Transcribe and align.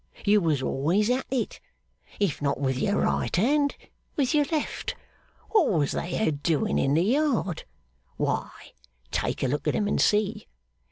You 0.25 0.41
was 0.41 0.63
always 0.63 1.11
at 1.11 1.27
it 1.29 1.59
if 2.19 2.41
not 2.41 2.59
with 2.59 2.75
your 2.79 3.01
right 3.01 3.35
hand, 3.35 3.75
with 4.15 4.33
your 4.33 4.45
left. 4.45 4.95
What 5.51 5.69
was 5.69 5.91
they 5.91 6.17
a 6.27 6.31
doing 6.31 6.79
in 6.79 6.95
the 6.95 7.03
Yard? 7.03 7.65
Why, 8.17 8.49
take 9.11 9.43
a 9.43 9.47
look 9.47 9.67
at 9.67 9.75
'em 9.75 9.87
and 9.87 10.01
see. 10.01 10.47